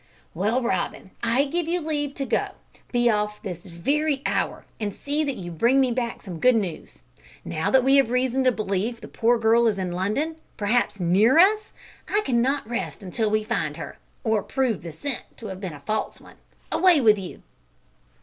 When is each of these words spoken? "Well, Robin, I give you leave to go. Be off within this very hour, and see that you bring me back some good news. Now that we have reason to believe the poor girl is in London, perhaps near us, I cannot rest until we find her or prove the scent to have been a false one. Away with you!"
"Well, 0.33 0.63
Robin, 0.63 1.11
I 1.21 1.45
give 1.45 1.67
you 1.67 1.79
leave 1.79 2.15
to 2.15 2.25
go. 2.25 2.47
Be 2.91 3.07
off 3.07 3.39
within 3.43 3.53
this 3.53 3.71
very 3.71 4.23
hour, 4.25 4.65
and 4.79 4.95
see 4.95 5.23
that 5.23 5.35
you 5.35 5.51
bring 5.51 5.79
me 5.79 5.91
back 5.91 6.23
some 6.23 6.39
good 6.39 6.55
news. 6.55 7.03
Now 7.45 7.69
that 7.69 7.83
we 7.83 7.97
have 7.97 8.09
reason 8.09 8.43
to 8.45 8.51
believe 8.51 8.99
the 9.01 9.07
poor 9.07 9.37
girl 9.37 9.67
is 9.67 9.77
in 9.77 9.91
London, 9.91 10.37
perhaps 10.57 10.99
near 10.99 11.37
us, 11.37 11.71
I 12.09 12.21
cannot 12.21 12.67
rest 12.67 13.03
until 13.03 13.29
we 13.29 13.43
find 13.43 13.77
her 13.77 13.99
or 14.23 14.41
prove 14.41 14.81
the 14.81 14.91
scent 14.91 15.21
to 15.37 15.45
have 15.49 15.61
been 15.61 15.73
a 15.75 15.81
false 15.81 16.19
one. 16.19 16.37
Away 16.71 16.99
with 16.99 17.19
you!" 17.19 17.43